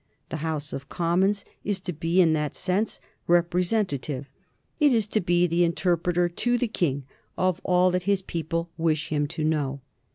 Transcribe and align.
The 0.29 0.37
House 0.37 0.73
of 0.73 0.89
Commons 0.89 1.45
is 1.63 1.79
to 1.81 1.93
be 1.93 2.21
in 2.21 2.33
that 2.33 2.55
sense 2.55 2.99
representative; 3.27 4.25
it 4.79 4.91
is 4.93 5.05
to 5.05 5.21
be 5.21 5.45
the 5.45 5.63
interpreter 5.63 6.27
to 6.27 6.57
the 6.57 6.67
King 6.67 7.03
of 7.37 7.61
all 7.63 7.91
that 7.91 8.01
his 8.09 8.23
people 8.23 8.71
wish 8.79 9.09
him 9.09 9.27
to 9.27 9.43
know. 9.43 9.79